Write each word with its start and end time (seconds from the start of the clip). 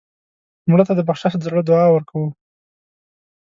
مړه 0.69 0.83
ته 0.87 0.93
د 0.95 1.01
بخشش 1.07 1.33
د 1.37 1.41
زړه 1.47 1.61
دعا 1.69 1.87
ورکوو 1.91 2.27